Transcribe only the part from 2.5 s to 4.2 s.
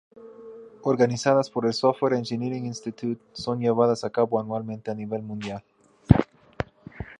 Institute, son llevadas a